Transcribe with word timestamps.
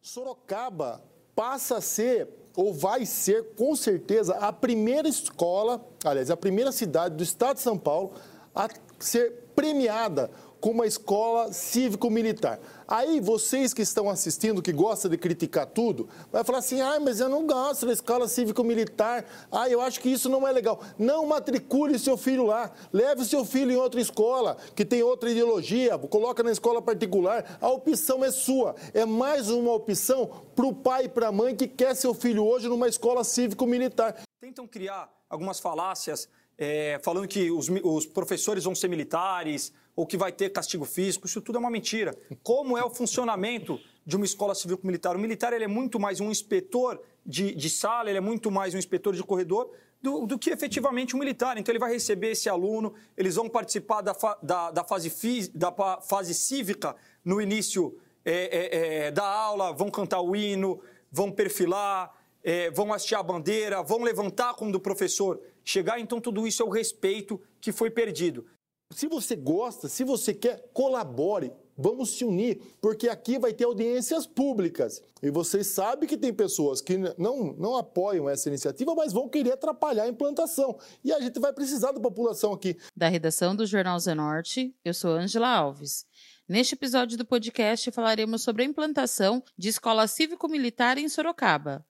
Sorocaba 0.01 1.05
passa 1.37 1.77
a 1.77 1.83
ser 1.83 2.27
ou 2.57 2.73
vai 2.73 3.05
ser 3.05 3.55
com 3.55 3.77
certeza 3.77 4.35
a 4.37 4.51
primeira 4.51 5.07
escola, 5.07 5.87
aliás, 6.03 6.31
a 6.31 6.39
primeira 6.39 6.73
cidade 6.73 7.17
do 7.17 7.23
estado 7.23 7.57
de 7.57 7.63
São 7.63 7.77
Paulo 7.77 8.15
a 8.55 8.67
ser 8.99 9.51
premiada 9.55 10.31
com 10.61 10.71
uma 10.71 10.87
escola 10.87 11.53
cívico-militar. 11.53 12.61
Aí 12.87 13.21
vocês 13.21 13.73
que 13.73 13.83
estão 13.83 14.11
assistindo, 14.11 14.61
que 14.61 14.73
gostam 14.73 15.11
de 15.11 15.17
criticar 15.17 15.67
tudo, 15.67 16.09
vai 16.31 16.43
falar 16.45 16.59
assim: 16.59 16.81
ah, 16.81 16.99
mas 17.01 17.21
eu 17.21 17.29
não 17.29 17.47
gosto 17.47 17.87
da 17.87 17.93
escola 17.93 18.29
cívico-militar, 18.29 19.25
ah, 19.51 19.69
eu 19.69 19.81
acho 19.81 20.01
que 20.01 20.09
isso 20.09 20.29
não 20.29 20.47
é 20.47 20.53
legal. 20.53 20.81
Não 20.99 21.25
matricule 21.25 21.99
seu 21.99 22.17
filho 22.17 22.47
lá, 22.47 22.71
leve 22.93 23.25
seu 23.25 23.45
filho 23.45 23.71
em 23.71 23.77
outra 23.77 24.01
escola, 24.01 24.57
que 24.75 24.85
tem 24.85 25.03
outra 25.03 25.31
ideologia, 25.31 25.97
coloca 25.99 26.43
na 26.43 26.51
escola 26.51 26.83
particular, 26.83 27.59
a 27.61 27.69
opção 27.69 28.25
é 28.25 28.31
sua. 28.31 28.75
É 28.93 29.07
mais 29.07 29.49
uma 29.49 29.73
opção 29.73 30.45
para 30.55 30.67
o 30.67 30.75
pai 30.75 31.05
e 31.05 31.09
para 31.09 31.29
a 31.29 31.33
mãe 31.33 31.55
que 31.55 31.69
quer 31.69 31.95
seu 31.95 32.13
filho 32.13 32.45
hoje 32.45 32.69
numa 32.69 32.89
escola 32.89 33.23
cívico-militar. 33.23 34.17
Tentam 34.41 34.67
criar 34.67 35.09
algumas 35.29 35.61
falácias 35.61 36.29
é, 36.61 37.01
falando 37.03 37.27
que 37.27 37.51
os, 37.51 37.71
os, 37.83 38.05
professores 38.05 38.65
vão 38.65 38.75
ser 38.75 38.89
militares 38.89 39.73
ou 40.01 40.07
que 40.07 40.17
vai 40.17 40.33
ter 40.33 40.49
castigo 40.51 40.87
físico. 40.87 41.27
Isso 41.27 41.43
tudo 41.43 41.57
é 41.57 41.59
uma 41.59 41.71
mentira. 41.71 42.17
Como 42.43 42.77
é 42.77 42.83
o 42.83 42.89
funcionamento 42.89 43.79
de 44.07 44.17
uma 44.17 44.25
escola 44.25 44.55
civil-militar? 44.55 45.15
O 45.15 45.19
militar 45.19 45.53
ele 45.53 45.65
é 45.65 45.69
muito 45.69 46.01
mais 46.01 46.21
um 46.21 46.31
inspetor 46.31 46.99
de, 47.25 47.55
de 47.55 47.69
sala, 47.69 48.09
ele 48.09 48.17
é 48.17 48.21
muito 48.21 48.51
mais 48.51 48.75
um 48.75 48.79
inspetor 48.79 49.15
de 49.15 49.23
corredor 49.23 49.71
do, 50.01 50.25
do, 50.25 50.39
que 50.39 50.49
efetivamente 50.49 51.15
um 51.15 51.19
militar. 51.19 51.59
Então, 51.59 51.71
ele 51.71 51.79
vai 51.79 51.93
receber 51.93 52.31
esse 52.31 52.49
aluno, 52.49 52.95
eles 53.15 53.35
vão 53.35 53.47
participar 53.47 54.01
da, 54.01 54.15
fa, 54.15 54.39
da, 54.43 54.71
da, 54.71 54.83
fase, 54.83 55.51
da 55.55 55.71
fase 56.01 56.33
cívica 56.33 56.97
no 57.23 57.39
início 57.39 57.99
é, 58.25 58.33
é, 58.33 59.07
é, 59.07 59.11
da 59.11 59.27
aula, 59.27 59.71
vão 59.71 59.91
cantar 59.91 60.23
o 60.23 60.35
hino, 60.35 60.81
vão 61.13 61.31
perfilar, 61.31 62.11
é, 62.43 62.71
vão 62.71 62.91
hastear 62.91 63.21
a 63.21 63.25
bandeira, 63.25 63.83
vão 63.83 64.03
levantar 64.03 64.55
como 64.55 64.73
do 64.73 64.81
professor 64.81 65.39
chegar. 65.63 66.01
Então, 66.01 66.23
tudo 66.23 66.47
isso 66.47 66.63
é 66.63 66.65
o 66.65 66.71
respeito 66.71 67.39
que 67.61 67.71
foi 67.71 67.91
perdido. 67.91 68.47
Se 68.93 69.07
você 69.07 69.37
gosta, 69.37 69.89
se 69.89 70.03
você 70.03 70.35
quer, 70.35 70.69
colabore. 70.73 71.53
Vamos 71.83 72.11
se 72.11 72.27
unir, 72.27 72.61
porque 72.79 73.09
aqui 73.09 73.39
vai 73.39 73.55
ter 73.55 73.65
audiências 73.65 74.27
públicas. 74.27 75.01
E 75.23 75.31
vocês 75.31 75.69
sabem 75.69 76.07
que 76.07 76.19
tem 76.19 76.35
pessoas 76.35 76.83
que 76.83 76.99
não, 77.17 77.55
não 77.55 77.77
apoiam 77.77 78.29
essa 78.29 78.49
iniciativa, 78.51 78.95
mas 78.95 79.15
vão 79.15 79.31
querer 79.31 79.53
atrapalhar 79.53 80.03
a 80.03 80.09
implantação. 80.09 80.79
E 81.03 81.11
a 81.11 81.21
gente 81.21 81.41
vai 81.41 81.55
precisar 81.55 81.93
da 81.93 82.01
população 82.01 82.53
aqui. 82.53 82.77
Da 82.95 83.09
redação 83.09 83.57
do 83.57 83.65
Jornal 83.65 83.99
Zenorte, 83.99 84.75
eu 84.85 84.93
sou 84.93 85.13
Angela 85.13 85.49
Alves. 85.49 86.05
Neste 86.47 86.75
episódio 86.75 87.17
do 87.17 87.25
podcast 87.25 87.91
falaremos 87.93 88.43
sobre 88.43 88.63
a 88.63 88.67
implantação 88.67 89.43
de 89.57 89.69
escola 89.69 90.07
cívico-militar 90.07 90.99
em 90.99 91.09
Sorocaba. 91.09 91.87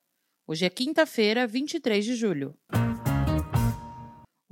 Hoje 0.47 0.67
é 0.67 0.71
quinta-feira, 0.71 1.47
23 1.47 2.05
de 2.05 2.15
julho. 2.15 2.55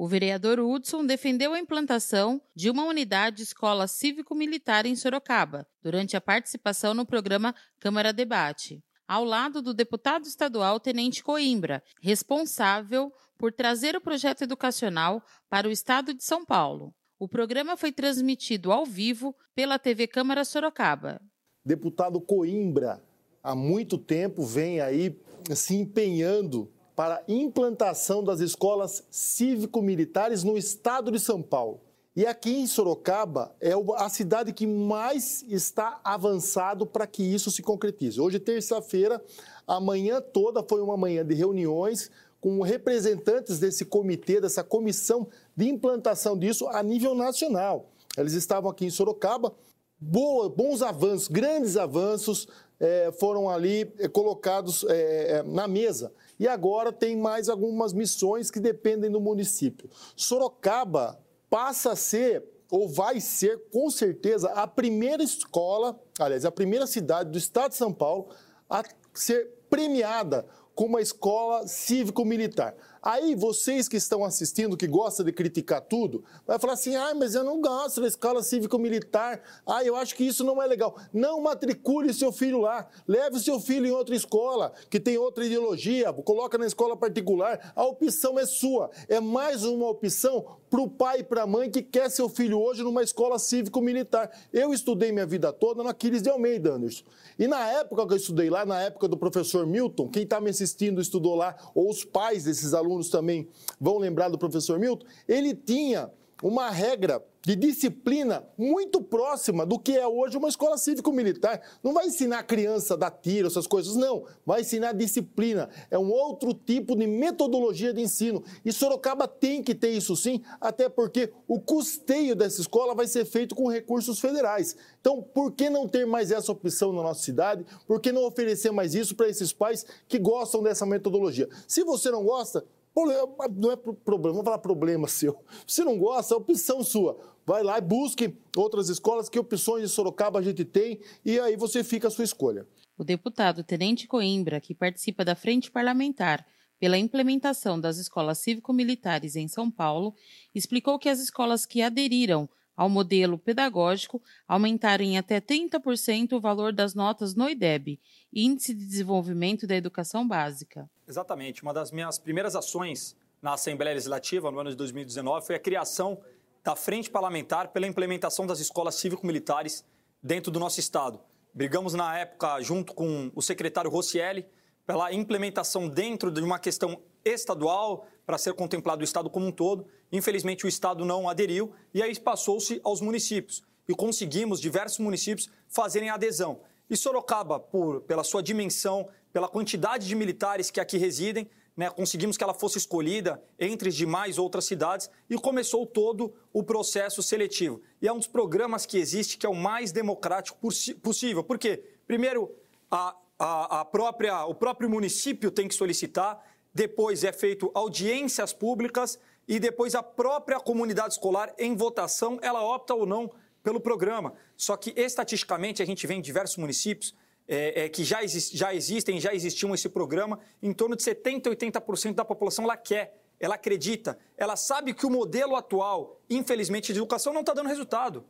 O 0.00 0.06
vereador 0.06 0.60
Hudson 0.60 1.04
defendeu 1.04 1.52
a 1.52 1.58
implantação 1.58 2.40
de 2.54 2.70
uma 2.70 2.84
unidade 2.84 3.42
escola 3.42 3.88
cívico-militar 3.88 4.86
em 4.86 4.94
Sorocaba, 4.94 5.66
durante 5.82 6.16
a 6.16 6.20
participação 6.20 6.94
no 6.94 7.04
programa 7.04 7.52
Câmara 7.80 8.12
Debate, 8.12 8.80
ao 9.08 9.24
lado 9.24 9.60
do 9.60 9.74
deputado 9.74 10.24
estadual 10.24 10.78
Tenente 10.78 11.20
Coimbra, 11.20 11.82
responsável 12.00 13.12
por 13.36 13.52
trazer 13.52 13.96
o 13.96 14.00
projeto 14.00 14.42
educacional 14.42 15.20
para 15.50 15.66
o 15.66 15.72
estado 15.72 16.14
de 16.14 16.22
São 16.22 16.44
Paulo. 16.44 16.94
O 17.18 17.26
programa 17.26 17.76
foi 17.76 17.90
transmitido 17.90 18.70
ao 18.70 18.86
vivo 18.86 19.34
pela 19.52 19.80
TV 19.80 20.06
Câmara 20.06 20.44
Sorocaba. 20.44 21.20
Deputado 21.64 22.20
Coimbra, 22.20 23.02
há 23.42 23.52
muito 23.52 23.98
tempo 23.98 24.44
vem 24.44 24.80
aí 24.80 25.20
se 25.56 25.74
empenhando 25.74 26.72
para 26.98 27.22
implantação 27.28 28.24
das 28.24 28.40
escolas 28.40 29.04
cívico-militares 29.08 30.42
no 30.42 30.58
estado 30.58 31.12
de 31.12 31.20
São 31.20 31.40
Paulo. 31.40 31.80
E 32.16 32.26
aqui 32.26 32.50
em 32.50 32.66
Sorocaba 32.66 33.54
é 33.60 33.70
a 33.94 34.08
cidade 34.08 34.52
que 34.52 34.66
mais 34.66 35.44
está 35.44 36.00
avançado 36.02 36.84
para 36.84 37.06
que 37.06 37.22
isso 37.22 37.52
se 37.52 37.62
concretize. 37.62 38.20
Hoje, 38.20 38.40
terça-feira, 38.40 39.24
a 39.64 39.78
manhã 39.78 40.20
toda 40.20 40.60
foi 40.60 40.80
uma 40.80 40.96
manhã 40.96 41.24
de 41.24 41.36
reuniões 41.36 42.10
com 42.40 42.60
representantes 42.62 43.60
desse 43.60 43.84
comitê, 43.84 44.40
dessa 44.40 44.64
comissão 44.64 45.28
de 45.56 45.68
implantação 45.68 46.36
disso 46.36 46.66
a 46.66 46.82
nível 46.82 47.14
nacional. 47.14 47.92
Eles 48.16 48.32
estavam 48.32 48.68
aqui 48.68 48.86
em 48.86 48.90
Sorocaba, 48.90 49.54
boa, 50.00 50.48
bons 50.48 50.82
avanços, 50.82 51.28
grandes 51.28 51.76
avanços 51.76 52.48
é, 52.80 53.10
foram 53.12 53.48
ali 53.48 53.92
é, 53.98 54.08
colocados 54.08 54.84
é, 54.88 55.42
na 55.44 55.66
mesa. 55.66 56.12
E 56.38 56.46
agora 56.46 56.92
tem 56.92 57.16
mais 57.16 57.48
algumas 57.48 57.92
missões 57.92 58.50
que 58.50 58.60
dependem 58.60 59.10
do 59.10 59.20
município. 59.20 59.90
Sorocaba 60.14 61.18
passa 61.50 61.92
a 61.92 61.96
ser 61.96 62.44
ou 62.70 62.88
vai 62.88 63.20
ser, 63.20 63.58
com 63.70 63.90
certeza, 63.90 64.50
a 64.50 64.66
primeira 64.66 65.22
escola, 65.22 65.98
aliás, 66.18 66.44
a 66.44 66.52
primeira 66.52 66.86
cidade 66.86 67.30
do 67.30 67.38
estado 67.38 67.70
de 67.70 67.76
São 67.76 67.92
Paulo 67.92 68.28
a 68.68 68.84
ser 69.14 69.50
premiada 69.70 70.46
com 70.74 70.84
uma 70.84 71.00
escola 71.00 71.66
cívico-militar. 71.66 72.74
Aí 73.02 73.34
vocês 73.34 73.88
que 73.88 73.96
estão 73.96 74.24
assistindo, 74.24 74.76
que 74.76 74.86
gostam 74.86 75.24
de 75.24 75.32
criticar 75.32 75.80
tudo, 75.80 76.24
vai 76.46 76.58
falar 76.58 76.74
assim: 76.74 76.96
ah, 76.96 77.14
mas 77.14 77.34
eu 77.34 77.44
não 77.44 77.60
gosto 77.60 78.00
da 78.00 78.06
escola 78.08 78.42
cívico-militar, 78.42 79.42
ah, 79.66 79.84
eu 79.84 79.96
acho 79.96 80.14
que 80.14 80.24
isso 80.24 80.44
não 80.44 80.62
é 80.62 80.66
legal. 80.66 80.96
Não 81.12 81.40
matricule 81.40 82.12
seu 82.12 82.32
filho 82.32 82.60
lá, 82.60 82.88
leve 83.06 83.38
seu 83.40 83.60
filho 83.60 83.86
em 83.86 83.92
outra 83.92 84.14
escola, 84.14 84.72
que 84.90 84.98
tem 84.98 85.18
outra 85.18 85.44
ideologia, 85.44 86.12
coloca 86.12 86.58
na 86.58 86.66
escola 86.66 86.96
particular. 86.96 87.72
A 87.74 87.84
opção 87.84 88.38
é 88.38 88.46
sua, 88.46 88.90
é 89.08 89.20
mais 89.20 89.64
uma 89.64 89.88
opção 89.88 90.58
para 90.70 90.80
o 90.80 90.88
pai 90.88 91.20
e 91.20 91.24
para 91.24 91.42
a 91.42 91.46
mãe 91.46 91.70
que 91.70 91.82
quer 91.82 92.10
seu 92.10 92.28
filho 92.28 92.60
hoje 92.60 92.82
numa 92.82 93.02
escola 93.02 93.38
cívico-militar. 93.38 94.30
Eu 94.52 94.72
estudei 94.72 95.12
minha 95.12 95.26
vida 95.26 95.52
toda 95.52 95.82
na 95.82 95.90
Aquiles 95.90 96.22
de 96.22 96.30
Almeida, 96.30 96.74
Anderson. 96.74 97.04
E 97.38 97.48
na 97.48 97.66
época 97.66 98.06
que 98.06 98.12
eu 98.12 98.16
estudei 98.16 98.50
lá, 98.50 98.64
na 98.64 98.80
época 98.80 99.08
do 99.08 99.16
professor 99.16 99.66
Milton, 99.66 100.08
quem 100.08 100.22
está 100.22 100.40
me 100.40 100.50
assistindo 100.50 101.00
estudou 101.00 101.34
lá, 101.34 101.56
ou 101.74 101.90
os 101.90 102.04
pais 102.04 102.44
desses 102.44 102.74
alunos 102.74 102.87
também 103.10 103.48
vão 103.80 103.98
lembrar 103.98 104.28
do 104.28 104.38
professor 104.38 104.78
Milton, 104.78 105.06
ele 105.26 105.54
tinha 105.54 106.10
uma 106.42 106.70
regra 106.70 107.22
de 107.44 107.56
disciplina 107.56 108.46
muito 108.58 109.00
próxima 109.00 109.64
do 109.64 109.78
que 109.78 109.96
é 109.96 110.06
hoje 110.06 110.36
uma 110.36 110.48
escola 110.48 110.76
cívico-militar. 110.76 111.62
Não 111.82 111.94
vai 111.94 112.06
ensinar 112.06 112.40
a 112.40 112.42
criança 112.42 112.92
a 112.92 112.96
dar 112.96 113.10
tiro, 113.10 113.46
essas 113.46 113.66
coisas, 113.66 113.96
não. 113.96 114.24
Vai 114.44 114.60
ensinar 114.60 114.92
disciplina. 114.92 115.70
É 115.90 115.98
um 115.98 116.10
outro 116.10 116.52
tipo 116.52 116.94
de 116.94 117.06
metodologia 117.06 117.92
de 117.92 118.02
ensino. 118.02 118.44
E 118.64 118.72
Sorocaba 118.72 119.26
tem 119.26 119.62
que 119.62 119.74
ter 119.74 119.90
isso 119.90 120.14
sim, 120.14 120.42
até 120.60 120.88
porque 120.88 121.32
o 121.46 121.58
custeio 121.58 122.36
dessa 122.36 122.60
escola 122.60 122.94
vai 122.94 123.06
ser 123.06 123.24
feito 123.24 123.54
com 123.54 123.68
recursos 123.68 124.20
federais. 124.20 124.76
Então, 125.00 125.22
por 125.22 125.52
que 125.52 125.70
não 125.70 125.88
ter 125.88 126.06
mais 126.06 126.30
essa 126.30 126.52
opção 126.52 126.92
na 126.92 127.02
nossa 127.02 127.22
cidade? 127.22 127.64
Por 127.86 127.98
que 127.98 128.12
não 128.12 128.26
oferecer 128.26 128.72
mais 128.72 128.94
isso 128.94 129.16
para 129.16 129.28
esses 129.28 129.52
pais 129.54 129.86
que 130.06 130.18
gostam 130.18 130.62
dessa 130.62 130.84
metodologia? 130.84 131.48
Se 131.66 131.82
você 131.82 132.10
não 132.10 132.24
gosta, 132.24 132.62
não 133.06 133.72
é 133.72 133.76
problema, 133.76 134.34
vamos 134.34 134.44
falar 134.44 134.58
problema 134.58 135.06
seu. 135.08 135.44
Se 135.66 135.84
não 135.84 135.98
gosta, 135.98 136.34
é 136.34 136.36
opção 136.36 136.82
sua. 136.82 137.18
Vai 137.46 137.62
lá 137.62 137.78
e 137.78 137.80
busque 137.80 138.36
outras 138.56 138.88
escolas, 138.88 139.28
que 139.28 139.38
opções 139.38 139.82
de 139.82 139.88
Sorocaba 139.88 140.38
a 140.38 140.42
gente 140.42 140.64
tem, 140.64 141.00
e 141.24 141.38
aí 141.40 141.56
você 141.56 141.82
fica 141.82 142.08
a 142.08 142.10
sua 142.10 142.24
escolha. 142.24 142.66
O 142.96 143.04
deputado 143.04 143.62
Tenente 143.62 144.06
Coimbra, 144.06 144.60
que 144.60 144.74
participa 144.74 145.24
da 145.24 145.34
Frente 145.34 145.70
Parlamentar 145.70 146.44
pela 146.78 146.98
implementação 146.98 147.80
das 147.80 147.96
escolas 147.96 148.38
cívico-militares 148.38 149.34
em 149.36 149.48
São 149.48 149.70
Paulo, 149.70 150.14
explicou 150.54 150.98
que 150.98 151.08
as 151.08 151.20
escolas 151.20 151.64
que 151.64 151.82
aderiram 151.82 152.48
ao 152.76 152.88
modelo 152.88 153.36
pedagógico 153.36 154.22
aumentarem 154.46 155.18
até 155.18 155.40
30% 155.40 156.32
o 156.32 156.40
valor 156.40 156.72
das 156.72 156.94
notas 156.94 157.34
no 157.34 157.48
IDEB, 157.48 157.98
Índice 158.32 158.72
de 158.72 158.86
Desenvolvimento 158.86 159.66
da 159.66 159.74
Educação 159.74 160.26
Básica. 160.26 160.88
Exatamente. 161.08 161.62
Uma 161.62 161.72
das 161.72 161.90
minhas 161.90 162.18
primeiras 162.18 162.54
ações 162.54 163.16
na 163.40 163.54
Assembleia 163.54 163.94
Legislativa, 163.94 164.50
no 164.50 164.60
ano 164.60 164.68
de 164.68 164.76
2019, 164.76 165.46
foi 165.46 165.54
a 165.54 165.58
criação 165.58 166.20
da 166.62 166.76
Frente 166.76 167.08
Parlamentar 167.08 167.68
pela 167.68 167.86
implementação 167.86 168.46
das 168.46 168.60
escolas 168.60 168.96
cívico-militares 168.96 169.86
dentro 170.22 170.52
do 170.52 170.60
nosso 170.60 170.78
Estado. 170.80 171.18
Brigamos 171.54 171.94
na 171.94 172.18
época, 172.18 172.60
junto 172.60 172.92
com 172.92 173.32
o 173.34 173.40
secretário 173.40 173.90
Rossielli, 173.90 174.46
pela 174.86 175.10
implementação 175.10 175.88
dentro 175.88 176.30
de 176.30 176.42
uma 176.42 176.58
questão 176.58 177.00
estadual 177.24 178.06
para 178.26 178.36
ser 178.36 178.52
contemplado 178.52 179.00
o 179.00 179.04
Estado 179.04 179.30
como 179.30 179.46
um 179.46 179.52
todo. 179.52 179.86
Infelizmente, 180.12 180.66
o 180.66 180.68
Estado 180.68 181.06
não 181.06 181.26
aderiu 181.26 181.72
e 181.94 182.02
aí 182.02 182.18
passou-se 182.20 182.80
aos 182.84 183.00
municípios. 183.00 183.62
e 183.88 183.94
conseguimos 183.94 184.60
diversos 184.60 184.98
municípios 184.98 185.48
fazerem 185.66 186.10
adesão. 186.10 186.60
E 186.90 186.96
Sorocaba, 186.96 187.58
por, 187.58 188.02
pela 188.02 188.22
sua 188.22 188.42
dimensão, 188.42 189.08
pela 189.38 189.48
quantidade 189.48 190.08
de 190.08 190.16
militares 190.16 190.68
que 190.68 190.80
aqui 190.80 190.98
residem, 190.98 191.48
né, 191.76 191.88
conseguimos 191.90 192.36
que 192.36 192.42
ela 192.42 192.52
fosse 192.52 192.76
escolhida 192.76 193.40
entre 193.56 193.88
as 193.88 193.94
demais 193.94 194.36
outras 194.36 194.64
cidades 194.64 195.08
e 195.30 195.36
começou 195.36 195.86
todo 195.86 196.34
o 196.52 196.64
processo 196.64 197.22
seletivo. 197.22 197.80
E 198.02 198.08
é 198.08 198.12
um 198.12 198.16
dos 198.18 198.26
programas 198.26 198.84
que 198.84 198.98
existe 198.98 199.38
que 199.38 199.46
é 199.46 199.48
o 199.48 199.54
mais 199.54 199.92
democrático 199.92 200.58
possível. 201.00 201.44
Por 201.44 201.56
quê? 201.56 201.84
Primeiro, 202.04 202.52
a, 202.90 203.14
a, 203.38 203.82
a 203.82 203.84
própria, 203.84 204.44
o 204.44 204.56
próprio 204.56 204.90
município 204.90 205.52
tem 205.52 205.68
que 205.68 205.74
solicitar, 205.76 206.44
depois 206.74 207.22
é 207.22 207.32
feito 207.32 207.70
audiências 207.74 208.52
públicas 208.52 209.20
e 209.46 209.60
depois 209.60 209.94
a 209.94 210.02
própria 210.02 210.58
comunidade 210.58 211.14
escolar, 211.14 211.54
em 211.56 211.76
votação, 211.76 212.40
ela 212.42 212.64
opta 212.64 212.92
ou 212.92 213.06
não 213.06 213.30
pelo 213.62 213.78
programa. 213.78 214.34
Só 214.56 214.76
que, 214.76 214.92
estatisticamente, 214.96 215.80
a 215.80 215.86
gente 215.86 216.04
vê 216.08 216.14
em 216.14 216.20
diversos 216.20 216.56
municípios 216.56 217.14
é, 217.48 217.84
é, 217.84 217.88
que 217.88 218.04
já, 218.04 218.18
já 218.26 218.74
existem, 218.74 219.18
já 219.18 219.32
existiam 219.32 219.74
esse 219.74 219.88
programa, 219.88 220.38
em 220.62 220.72
torno 220.72 220.94
de 220.94 221.02
70%, 221.02 221.44
80% 221.44 222.14
da 222.14 222.24
população 222.24 222.64
ela 222.64 222.76
quer, 222.76 223.18
ela 223.40 223.54
acredita, 223.54 224.18
ela 224.36 224.54
sabe 224.54 224.92
que 224.92 225.06
o 225.06 225.10
modelo 225.10 225.56
atual, 225.56 226.20
infelizmente, 226.28 226.92
de 226.92 226.98
educação 226.98 227.32
não 227.32 227.40
está 227.40 227.54
dando 227.54 227.68
resultado. 227.68 228.24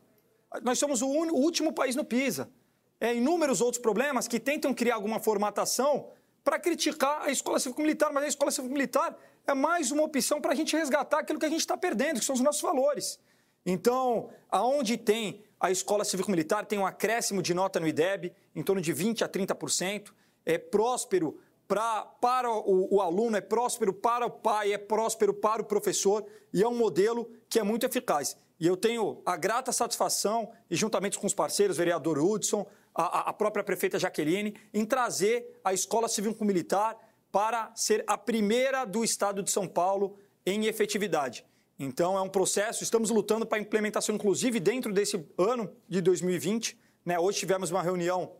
Nós 0.63 0.79
somos 0.79 1.01
o, 1.01 1.07
o, 1.07 1.35
último 1.35 1.73
país 1.73 1.95
no 1.95 2.05
PISA. 2.05 2.49
É, 2.99 3.13
inúmeros 3.13 3.61
outros 3.61 3.81
problemas 3.81 4.27
que 4.27 4.39
tentam 4.39 4.73
criar 4.73 4.95
alguma 4.95 5.19
formatação 5.19 6.09
para 6.43 6.59
criticar 6.59 7.23
a 7.23 7.31
escola 7.31 7.59
cívico-militar, 7.59 8.11
mas 8.13 8.23
a 8.23 8.27
escola 8.27 8.51
cívico-militar 8.51 9.17
é 9.45 9.53
mais 9.53 9.91
uma 9.91 10.03
opção 10.03 10.39
para 10.39 10.53
a 10.53 10.55
gente 10.55 10.75
resgatar 10.75 11.19
aquilo 11.19 11.39
que 11.39 11.45
a 11.45 11.49
gente 11.49 11.59
está 11.59 11.75
perdendo, 11.77 12.19
que 12.19 12.25
são 12.25 12.35
os 12.35 12.41
nossos 12.41 12.61
valores. 12.61 13.19
Então, 13.65 14.29
aonde 14.49 14.97
tem 14.97 15.43
a 15.59 15.69
escola 15.69 16.05
cívico-militar, 16.05 16.65
tem 16.65 16.79
um 16.79 16.85
acréscimo 16.85 17.41
de 17.41 17.53
nota 17.53 17.79
no 17.79 17.87
IDEB, 17.87 18.33
em 18.59 18.63
torno 18.63 18.81
de 18.81 18.93
20% 18.93 19.21
a 19.21 19.29
30%, 19.29 20.11
é 20.45 20.57
próspero 20.57 21.39
pra, 21.67 22.01
para 22.01 22.51
o, 22.51 22.95
o, 22.95 23.01
aluno, 23.01 23.37
é 23.37 23.41
próspero 23.41 23.93
para 23.93 24.25
o 24.25 24.29
pai, 24.29 24.73
é 24.73 24.77
próspero 24.77 25.33
para 25.33 25.61
o 25.61 25.65
professor 25.65 26.25
e 26.53 26.61
é 26.61 26.67
um 26.67 26.75
modelo 26.75 27.31
que 27.47 27.59
é 27.59 27.63
muito 27.63 27.85
eficaz. 27.85 28.35
E 28.59 28.67
eu 28.67 28.75
tenho 28.75 29.21
a 29.25 29.37
grata 29.37 29.71
satisfação, 29.71 30.51
e 30.69 30.75
juntamente 30.75 31.17
com 31.17 31.25
os 31.25 31.33
parceiros, 31.33 31.77
vereador 31.77 32.17
Hudson, 32.17 32.65
a, 32.93 33.29
a 33.29 33.33
própria 33.33 33.63
prefeita 33.63 33.97
Jaqueline, 33.97 34.55
em 34.73 34.85
trazer 34.85 35.59
a 35.63 35.73
escola 35.73 36.09
cívico-militar 36.09 36.97
para 37.31 37.71
ser 37.75 38.03
a 38.07 38.17
primeira 38.17 38.83
do 38.83 39.03
estado 39.03 39.41
de 39.41 39.51
São 39.51 39.67
Paulo 39.67 40.17
em 40.45 40.65
efetividade. 40.65 41.45
Então, 41.77 42.17
é 42.17 42.21
um 42.21 42.27
processo, 42.27 42.83
estamos 42.83 43.09
lutando 43.09 43.45
para 43.45 43.57
a 43.57 43.61
implementação, 43.61 44.13
inclusive 44.13 44.59
dentro 44.59 44.91
desse 44.91 45.25
ano 45.37 45.73
de 45.87 46.01
2020. 46.01 46.77
Né? 47.05 47.17
Hoje 47.17 47.39
tivemos 47.39 47.71
uma 47.71 47.81
reunião 47.81 48.33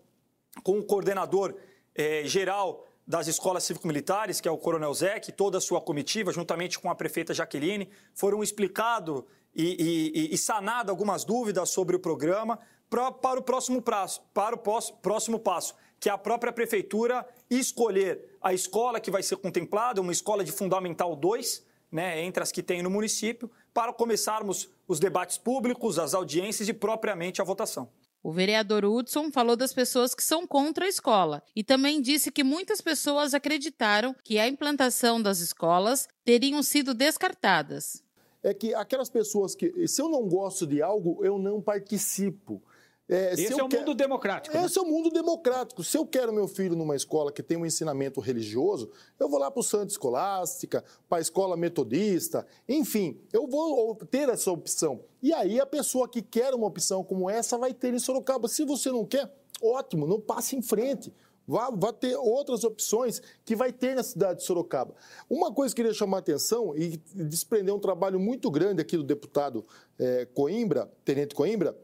com 0.64 0.80
o 0.80 0.84
coordenador 0.84 1.56
eh, 1.96 2.24
geral 2.26 2.86
das 3.06 3.28
escolas 3.28 3.64
cívico-militares, 3.64 4.40
que 4.40 4.48
é 4.48 4.52
o 4.52 4.58
Coronel 4.58 4.94
Zec, 4.94 5.32
toda 5.32 5.58
a 5.58 5.62
sua 5.62 5.82
comitiva, 5.82 6.32
juntamente 6.32 6.78
com 6.78 6.92
a 6.92 6.96
prefeita 6.96 7.34
Jaqueline, 7.34 7.90
foram 8.14 8.44
explicado 8.44 9.26
e, 9.56 10.12
e, 10.14 10.34
e 10.34 10.38
sanado 10.38 10.92
algumas 10.92 11.26
dúvidas 11.26 11.72
sobre 11.72 11.96
o 11.96 12.00
programa 12.00 12.60
pra, 12.90 13.12
para 13.12 13.40
o 13.40 13.44
próximo 13.44 13.82
prazo, 13.82 14.22
para 14.34 14.56
o 14.56 14.60
próximo 15.02 15.40
passo, 15.40 15.74
que 16.00 16.08
é 16.08 16.12
a 16.12 16.18
própria 16.18 16.52
prefeitura 16.52 17.26
escolher 17.50 18.38
a 18.42 18.54
escola 18.54 19.00
que 19.00 19.12
vai 19.12 19.24
ser 19.24 19.38
contemplada, 19.38 20.02
uma 20.02 20.12
escola 20.12 20.44
de 20.44 20.52
Fundamental 20.52 21.16
2, 21.16 21.66
né, 21.92 22.24
entre 22.24 22.44
as 22.44 22.52
que 22.52 22.62
tem 22.62 22.84
no 22.84 22.90
município, 22.90 23.50
para 23.74 23.92
começarmos 23.92 24.70
os 24.88 25.00
debates 25.00 25.38
públicos, 25.38 25.98
as 25.98 26.14
audiências 26.14 26.70
e 26.70 26.74
propriamente 26.74 27.42
a 27.42 27.44
votação. 27.44 27.90
O 28.22 28.32
vereador 28.32 28.84
Hudson 28.84 29.32
falou 29.32 29.56
das 29.56 29.74
pessoas 29.74 30.14
que 30.14 30.24
são 30.24 30.46
contra 30.46 30.86
a 30.86 30.90
escola 30.90 31.42
e 31.56 31.64
também 31.64 32.02
disse 32.02 32.32
que 32.32 32.44
muitas 32.44 32.82
pessoas 32.82 33.34
acreditaram 33.34 34.14
que 34.24 34.38
a 34.38 34.48
implantação 34.48 35.22
das 35.22 35.40
escolas 35.40 36.08
teriam 36.26 36.62
sido 36.62 36.94
descartadas. 36.94 38.04
É 38.44 38.54
que 38.54 38.74
aquelas 38.74 39.10
pessoas 39.10 39.56
que, 39.56 39.88
se 39.88 40.02
eu 40.02 40.10
não 40.10 40.28
gosto 40.28 40.68
de 40.68 40.82
algo, 40.82 41.24
eu 41.24 41.38
não 41.38 41.62
participo. 41.62 42.62
É, 43.10 43.34
Esse 43.34 43.60
é 43.60 43.64
o 43.64 43.68
quer... 43.68 43.80
mundo 43.80 43.96
democrático. 43.96 44.56
Né? 44.56 44.64
Esse 44.64 44.78
é 44.78 44.82
o 44.82 44.86
mundo 44.86 45.10
democrático. 45.10 45.84
Se 45.84 45.98
eu 45.98 46.06
quero 46.06 46.32
meu 46.32 46.48
filho 46.48 46.76
numa 46.76 46.96
escola 46.96 47.32
que 47.32 47.42
tem 47.42 47.58
um 47.58 47.66
ensinamento 47.66 48.20
religioso, 48.20 48.92
eu 49.20 49.28
vou 49.28 49.40
lá 49.40 49.50
para 49.50 49.60
o 49.60 49.64
Santa 49.64 49.88
Escolástica, 49.88 50.84
para 51.10 51.18
a 51.18 51.22
escola 51.22 51.58
metodista, 51.58 52.46
enfim, 52.68 53.20
eu 53.34 53.48
vou 53.48 53.96
ter 53.96 54.30
essa 54.30 54.52
opção. 54.52 55.02
E 55.24 55.34
aí 55.34 55.60
a 55.60 55.66
pessoa 55.66 56.08
que 56.08 56.22
quer 56.22 56.54
uma 56.54 56.68
opção 56.68 57.04
como 57.04 57.28
essa 57.28 57.58
vai 57.58 57.74
ter 57.74 57.96
em 57.96 58.00
Sorocaba. 58.00 58.48
Se 58.48 58.64
você 58.64 58.92
não 58.92 59.04
quer, 59.04 59.34
ótimo, 59.60 60.06
não 60.06 60.22
passe 60.22 60.56
em 60.56 60.62
frente. 60.62 61.12
Vá, 61.48 61.72
vá, 61.72 61.92
ter 61.92 62.16
outras 62.16 62.64
opções 62.64 63.20
que 63.44 63.56
vai 63.56 63.74
ter 63.74 63.96
na 63.96 64.04
cidade 64.04 64.42
de 64.42 64.46
Sorocaba. 64.46 64.94
Uma 65.28 65.52
coisa 65.52 65.74
que 65.74 65.82
eu 65.82 65.86
queria 65.86 65.98
chamar 65.98 66.18
a 66.18 66.20
atenção 66.20 66.78
e 66.78 66.98
desprender 67.16 67.74
um 67.74 67.80
trabalho 67.80 68.20
muito 68.20 68.52
grande 68.52 68.84
aqui 68.84 68.96
do 68.96 69.04
deputado 69.04 69.66
é, 69.98 70.28
Coimbra, 70.28 70.92
Tenente 71.04 71.34
Coimbra, 71.34 71.76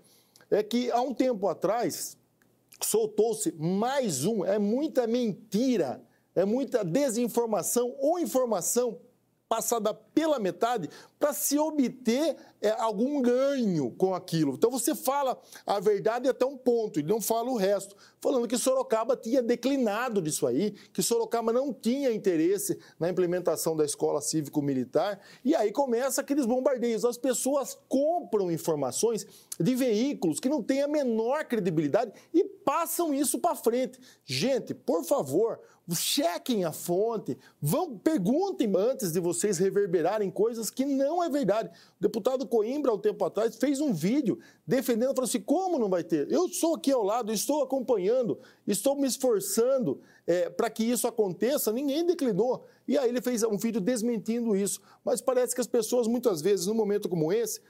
é 0.50 0.62
que 0.64 0.92
há 0.92 1.02
um 1.02 1.14
tempo 1.14 1.48
atrás 1.48 2.18
soltou-se 2.82 3.52
mais 3.54 4.26
um, 4.26 4.44
é 4.44 4.60
muita 4.60 5.08
mentira, 5.08 6.04
é 6.34 6.46
muita 6.46 6.84
desinformação 6.84 7.96
ou 8.00 8.20
informação 8.20 9.00
passada 9.56 9.94
pela 9.94 10.38
metade 10.38 10.90
para 11.18 11.32
se 11.32 11.58
obter 11.58 12.36
é, 12.62 12.72
algum 12.72 13.22
ganho 13.22 13.90
com 13.92 14.14
aquilo. 14.14 14.54
Então 14.54 14.70
você 14.70 14.94
fala 14.94 15.40
a 15.66 15.80
verdade 15.80 16.28
até 16.28 16.46
um 16.46 16.58
ponto 16.58 17.00
e 17.00 17.04
não 17.04 17.22
fala 17.22 17.50
o 17.50 17.56
resto, 17.56 17.96
falando 18.20 18.50
que 18.50 18.58
Sorocaba 18.58 19.16
tinha 19.16 19.42
declinado 19.42 20.22
disso 20.22 20.46
aí, 20.46 20.72
que 20.92 21.02
Sorocaba 21.02 21.54
não 21.54 21.72
tinha 21.72 22.12
interesse 22.12 22.78
na 23.00 23.10
implementação 23.10 23.78
da 23.78 23.86
escola 23.86 24.20
cívico-militar, 24.20 25.22
e 25.44 25.56
aí 25.56 25.72
começa 25.72 26.20
aqueles 26.20 26.46
bombardeios. 26.46 27.06
As 27.06 27.18
pessoas 27.18 27.78
compram 27.88 28.52
informações 28.52 29.26
de 29.58 29.74
veículos 29.74 30.42
que 30.42 30.50
não 30.50 30.62
têm 30.62 30.82
a 30.82 30.88
menor 30.88 31.46
credibilidade 31.46 32.12
e 32.34 32.44
passam 32.44 33.14
isso 33.14 33.40
para 33.40 33.56
frente. 33.56 33.98
Gente, 34.26 34.74
por 34.74 35.06
favor, 35.06 35.62
chequem 35.94 36.66
a 36.66 36.72
fonte, 36.72 37.38
vão, 37.62 37.98
perguntem 37.98 38.72
antes 38.76 39.12
de 39.12 39.20
vocês 39.20 39.58
reverberarem 39.60 40.32
coisas 40.32 40.70
que 40.70 40.84
não 40.86 41.24
é 41.24 41.30
verdade. 41.30 41.70
O 41.70 42.02
deputado 42.02 42.48
Coimbra, 42.48 42.92
há 42.92 42.96
um 42.96 43.00
tempo 43.00 43.24
atrás, 43.24 43.56
fez 43.58 43.80
um 43.80 43.94
vídeo 43.94 44.40
defendendo, 44.66 45.14
falou 45.14 45.28
assim, 45.28 45.42
como 45.42 45.78
não 45.78 45.90
vai 45.90 46.04
ter? 46.04 46.32
Eu 46.32 46.50
sou 46.50 46.76
aqui 46.76 46.92
ao 46.92 47.04
lado, 47.04 47.32
estou 47.32 47.62
acompanhando, 47.62 48.40
estou 48.66 48.96
me 48.96 49.08
esforçando 49.08 50.02
é, 50.26 50.50
para 50.50 50.70
que 50.70 50.84
isso 50.84 51.08
aconteça, 51.08 51.72
ninguém 51.72 52.06
declinou. 52.06 52.66
E 52.88 52.98
aí 52.98 53.10
ele 53.10 53.22
fez 53.22 53.44
um 53.44 53.58
vídeo 53.58 53.82
desmentindo 53.82 54.56
isso. 54.56 54.82
Mas 55.04 55.22
parece 55.22 55.54
que 55.54 55.62
as 55.62 55.68
pessoas, 55.68 56.08
muitas 56.08 56.42
vezes, 56.42 56.66
num 56.66 56.74
momento 56.74 57.08
como 57.08 57.32
esse, 57.32 57.62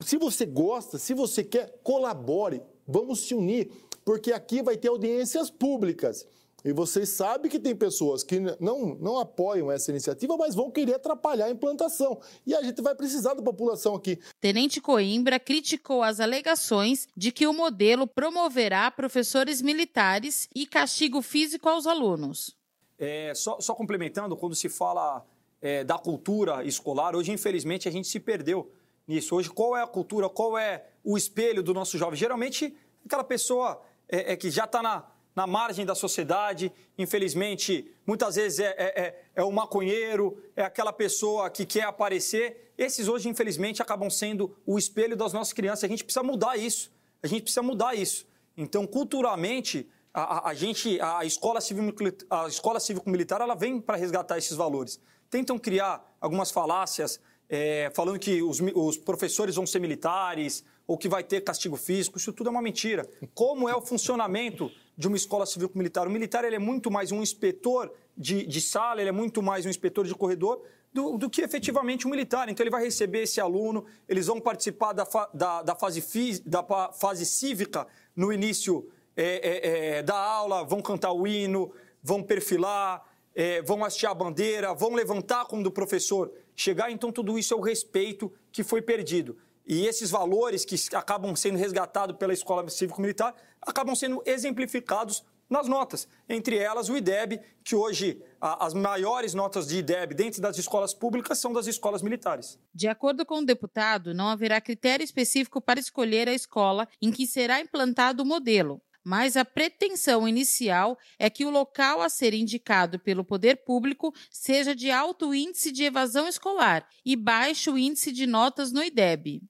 se 0.00 0.16
você 0.18 0.44
gosta, 0.46 0.98
se 0.98 1.14
você 1.14 1.42
quer, 1.42 1.80
colabore, 1.82 2.62
vamos 2.86 3.20
se 3.26 3.34
unir, 3.34 3.72
porque 4.04 4.32
aqui 4.32 4.62
vai 4.62 4.76
ter 4.76 4.88
audiências 4.88 5.50
públicas. 5.50 6.26
E 6.64 6.72
vocês 6.72 7.10
sabem 7.10 7.50
que 7.50 7.60
tem 7.60 7.76
pessoas 7.76 8.24
que 8.24 8.40
não, 8.58 8.94
não 8.94 9.18
apoiam 9.18 9.70
essa 9.70 9.90
iniciativa, 9.90 10.34
mas 10.38 10.54
vão 10.54 10.70
querer 10.70 10.94
atrapalhar 10.94 11.44
a 11.44 11.50
implantação. 11.50 12.18
E 12.46 12.54
a 12.54 12.62
gente 12.62 12.80
vai 12.80 12.94
precisar 12.94 13.34
da 13.34 13.42
população 13.42 13.94
aqui. 13.94 14.18
Tenente 14.40 14.80
Coimbra 14.80 15.38
criticou 15.38 16.02
as 16.02 16.20
alegações 16.20 17.06
de 17.14 17.30
que 17.30 17.46
o 17.46 17.52
modelo 17.52 18.06
promoverá 18.06 18.90
professores 18.90 19.60
militares 19.60 20.48
e 20.54 20.66
castigo 20.66 21.20
físico 21.20 21.68
aos 21.68 21.86
alunos. 21.86 22.56
É, 22.98 23.34
só, 23.34 23.60
só 23.60 23.74
complementando, 23.74 24.34
quando 24.34 24.54
se 24.54 24.70
fala 24.70 25.22
é, 25.60 25.84
da 25.84 25.98
cultura 25.98 26.64
escolar, 26.64 27.14
hoje, 27.14 27.30
infelizmente, 27.30 27.86
a 27.88 27.92
gente 27.92 28.08
se 28.08 28.18
perdeu 28.18 28.72
nisso. 29.06 29.36
Hoje, 29.36 29.50
qual 29.50 29.76
é 29.76 29.82
a 29.82 29.86
cultura, 29.86 30.30
qual 30.30 30.56
é 30.56 30.86
o 31.04 31.18
espelho 31.18 31.62
do 31.62 31.74
nosso 31.74 31.98
jovem? 31.98 32.18
Geralmente, 32.18 32.74
aquela 33.04 33.24
pessoa 33.24 33.82
é, 34.08 34.32
é 34.32 34.36
que 34.36 34.50
já 34.50 34.64
está 34.64 34.82
na 34.82 35.13
na 35.34 35.46
margem 35.46 35.84
da 35.84 35.94
sociedade. 35.94 36.72
Infelizmente, 36.96 37.90
muitas 38.06 38.36
vezes 38.36 38.60
é, 38.60 38.74
é, 38.76 39.00
é, 39.00 39.22
é 39.36 39.42
o 39.42 39.50
maconheiro, 39.50 40.42
é 40.54 40.62
aquela 40.62 40.92
pessoa 40.92 41.50
que 41.50 41.66
quer 41.66 41.84
aparecer. 41.84 42.72
Esses 42.78 43.08
hoje, 43.08 43.28
infelizmente, 43.28 43.82
acabam 43.82 44.10
sendo 44.10 44.56
o 44.64 44.78
espelho 44.78 45.16
das 45.16 45.32
nossas 45.32 45.52
crianças. 45.52 45.84
A 45.84 45.88
gente 45.88 46.04
precisa 46.04 46.22
mudar 46.22 46.56
isso. 46.56 46.92
A 47.22 47.26
gente 47.26 47.42
precisa 47.42 47.62
mudar 47.62 47.94
isso. 47.94 48.26
Então, 48.56 48.86
culturalmente, 48.86 49.88
a, 50.12 50.50
a, 50.50 50.54
gente, 50.54 51.00
a 51.00 51.24
escola 51.24 51.60
cívico-militar, 51.60 52.26
a 52.30 52.48
escola 52.48 52.78
cívico-militar, 52.78 53.40
ela 53.40 53.54
vem 53.54 53.80
para 53.80 53.96
resgatar 53.96 54.38
esses 54.38 54.56
valores. 54.56 55.00
Tentam 55.28 55.58
criar 55.58 56.16
algumas 56.20 56.52
falácias, 56.52 57.20
é, 57.48 57.90
falando 57.94 58.18
que 58.18 58.40
os, 58.42 58.60
os 58.74 58.96
professores 58.96 59.56
vão 59.56 59.66
ser 59.66 59.80
militares 59.80 60.64
ou 60.86 60.98
que 60.98 61.08
vai 61.08 61.24
ter 61.24 61.40
castigo 61.42 61.76
físico. 61.76 62.18
Isso 62.18 62.32
tudo 62.32 62.48
é 62.48 62.50
uma 62.50 62.62
mentira. 62.62 63.08
Como 63.34 63.68
é 63.68 63.74
o 63.74 63.80
funcionamento 63.80 64.70
de 64.96 65.08
uma 65.08 65.16
escola 65.16 65.44
civil-militar. 65.44 66.06
O 66.06 66.10
militar 66.10 66.44
ele 66.44 66.56
é 66.56 66.58
muito 66.58 66.90
mais 66.90 67.10
um 67.10 67.22
inspetor 67.22 67.92
de, 68.16 68.46
de 68.46 68.60
sala, 68.60 69.00
ele 69.00 69.08
é 69.08 69.12
muito 69.12 69.42
mais 69.42 69.66
um 69.66 69.68
inspetor 69.68 70.06
de 70.06 70.14
corredor 70.14 70.62
do, 70.92 71.18
do, 71.18 71.28
que 71.28 71.42
efetivamente 71.42 72.06
um 72.06 72.10
militar. 72.10 72.48
Então, 72.48 72.62
ele 72.62 72.70
vai 72.70 72.84
receber 72.84 73.22
esse 73.22 73.40
aluno, 73.40 73.84
eles 74.08 74.28
vão 74.28 74.40
participar 74.40 74.92
da, 74.92 75.04
fa, 75.04 75.28
da, 75.34 75.62
da, 75.62 75.74
fase, 75.74 76.40
da 76.46 76.64
fase 76.92 77.26
cívica 77.26 77.86
no 78.14 78.32
início 78.32 78.88
é, 79.16 79.24
é, 79.24 79.96
é, 79.98 80.02
da 80.02 80.16
aula, 80.16 80.64
vão 80.64 80.80
cantar 80.80 81.12
o 81.12 81.26
hino, 81.26 81.72
vão 82.00 82.22
perfilar, 82.22 83.04
é, 83.34 83.60
vão 83.62 83.84
hastear 83.84 84.12
a 84.12 84.14
bandeira, 84.14 84.72
vão 84.72 84.94
levantar 84.94 85.46
quando 85.46 85.66
o 85.66 85.72
professor 85.72 86.30
chegar. 86.54 86.90
Então, 86.92 87.10
tudo 87.10 87.36
isso 87.36 87.52
é 87.52 87.56
o 87.56 87.60
respeito 87.60 88.32
que 88.52 88.62
foi 88.62 88.80
perdido. 88.80 89.36
E 89.66 89.86
esses 89.86 90.10
valores 90.10 90.64
que 90.64 90.76
acabam 90.94 91.34
sendo 91.34 91.58
resgatados 91.58 92.16
pela 92.16 92.32
Escola 92.32 92.68
Cívico-Militar 92.68 93.34
acabam 93.62 93.94
sendo 93.94 94.22
exemplificados 94.26 95.24
nas 95.48 95.68
notas. 95.68 96.08
Entre 96.28 96.58
elas, 96.58 96.88
o 96.88 96.96
IDEB, 96.96 97.40
que 97.62 97.74
hoje 97.74 98.22
a, 98.40 98.66
as 98.66 98.74
maiores 98.74 99.34
notas 99.34 99.66
de 99.66 99.78
IDEB 99.78 100.14
dentro 100.14 100.40
das 100.40 100.58
escolas 100.58 100.92
públicas 100.92 101.38
são 101.38 101.52
das 101.52 101.66
escolas 101.66 102.02
militares. 102.02 102.58
De 102.74 102.88
acordo 102.88 103.24
com 103.24 103.38
o 103.38 103.44
deputado, 103.44 104.14
não 104.14 104.28
haverá 104.28 104.60
critério 104.60 105.04
específico 105.04 105.60
para 105.60 105.80
escolher 105.80 106.28
a 106.28 106.34
escola 106.34 106.88
em 107.00 107.10
que 107.10 107.26
será 107.26 107.60
implantado 107.60 108.22
o 108.22 108.26
modelo. 108.26 108.82
Mas 109.06 109.36
a 109.36 109.44
pretensão 109.44 110.26
inicial 110.26 110.96
é 111.18 111.28
que 111.28 111.44
o 111.44 111.50
local 111.50 112.00
a 112.00 112.08
ser 112.08 112.32
indicado 112.32 112.98
pelo 112.98 113.22
poder 113.22 113.62
público 113.62 114.14
seja 114.30 114.74
de 114.74 114.90
alto 114.90 115.34
índice 115.34 115.70
de 115.70 115.84
evasão 115.84 116.26
escolar 116.26 116.88
e 117.04 117.14
baixo 117.14 117.76
índice 117.76 118.10
de 118.10 118.26
notas 118.26 118.72
no 118.72 118.82
IDEB. 118.82 119.42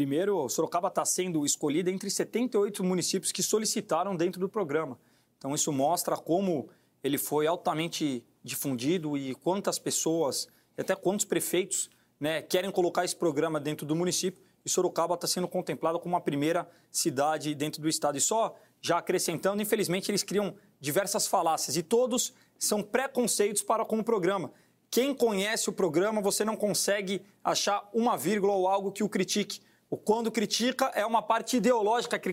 Primeiro, 0.00 0.48
Sorocaba 0.48 0.88
está 0.88 1.04
sendo 1.04 1.44
escolhida 1.44 1.90
entre 1.90 2.08
78 2.08 2.82
municípios 2.82 3.30
que 3.30 3.42
solicitaram 3.42 4.16
dentro 4.16 4.40
do 4.40 4.48
programa. 4.48 4.98
Então, 5.36 5.54
isso 5.54 5.70
mostra 5.70 6.16
como 6.16 6.70
ele 7.04 7.18
foi 7.18 7.46
altamente 7.46 8.24
difundido 8.42 9.14
e 9.14 9.34
quantas 9.34 9.78
pessoas, 9.78 10.48
até 10.74 10.96
quantos 10.96 11.26
prefeitos, 11.26 11.90
né, 12.18 12.40
querem 12.40 12.70
colocar 12.70 13.04
esse 13.04 13.14
programa 13.14 13.60
dentro 13.60 13.84
do 13.84 13.94
município. 13.94 14.42
E 14.64 14.70
Sorocaba 14.70 15.16
está 15.16 15.26
sendo 15.26 15.46
contemplada 15.46 15.98
como 15.98 16.16
a 16.16 16.20
primeira 16.22 16.66
cidade 16.90 17.54
dentro 17.54 17.82
do 17.82 17.88
estado. 17.88 18.16
E 18.16 18.22
só 18.22 18.56
já 18.80 18.96
acrescentando, 18.96 19.60
infelizmente, 19.60 20.10
eles 20.10 20.22
criam 20.22 20.54
diversas 20.80 21.26
falácias 21.26 21.76
e 21.76 21.82
todos 21.82 22.32
são 22.58 22.82
preconceitos 22.82 23.62
para 23.62 23.84
com 23.84 23.98
o 23.98 24.04
programa. 24.04 24.50
Quem 24.90 25.14
conhece 25.14 25.68
o 25.68 25.74
programa, 25.74 26.22
você 26.22 26.42
não 26.42 26.56
consegue 26.56 27.20
achar 27.44 27.86
uma 27.92 28.16
vírgula 28.16 28.54
ou 28.54 28.66
algo 28.66 28.90
que 28.90 29.04
o 29.04 29.08
critique. 29.10 29.60
O 29.90 29.98
quando 29.98 30.30
critica 30.30 30.86
é 30.94 31.04
uma 31.04 31.20
parte 31.20 31.56
ideológica 31.56 32.18
que 32.18 32.32